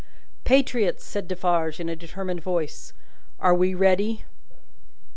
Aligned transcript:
"Patriots!" 0.45 1.03
said 1.05 1.27
Defarge, 1.27 1.79
in 1.79 1.87
a 1.87 1.95
determined 1.95 2.41
voice, 2.41 2.91
"are 3.39 3.53
we 3.53 3.75
ready?" 3.75 4.25